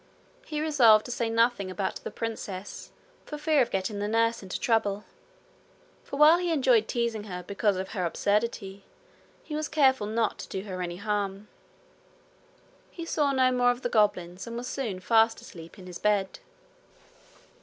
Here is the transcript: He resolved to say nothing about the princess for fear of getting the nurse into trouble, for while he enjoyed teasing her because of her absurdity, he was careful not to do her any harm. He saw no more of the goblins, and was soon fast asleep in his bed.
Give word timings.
He 0.47 0.61
resolved 0.61 1.05
to 1.05 1.11
say 1.11 1.29
nothing 1.29 1.69
about 1.69 1.97
the 1.97 2.09
princess 2.09 2.91
for 3.23 3.37
fear 3.37 3.61
of 3.61 3.69
getting 3.69 3.99
the 3.99 4.07
nurse 4.07 4.41
into 4.41 4.59
trouble, 4.59 5.03
for 6.03 6.17
while 6.17 6.39
he 6.39 6.51
enjoyed 6.51 6.87
teasing 6.87 7.25
her 7.25 7.43
because 7.43 7.77
of 7.77 7.89
her 7.89 8.03
absurdity, 8.03 8.83
he 9.43 9.53
was 9.55 9.67
careful 9.69 10.07
not 10.07 10.39
to 10.39 10.47
do 10.49 10.63
her 10.63 10.81
any 10.81 10.97
harm. 10.97 11.49
He 12.89 13.05
saw 13.05 13.31
no 13.31 13.51
more 13.51 13.69
of 13.69 13.83
the 13.83 13.89
goblins, 13.89 14.47
and 14.47 14.57
was 14.57 14.65
soon 14.67 14.99
fast 15.01 15.39
asleep 15.39 15.77
in 15.77 15.85
his 15.85 15.99
bed. 15.99 16.39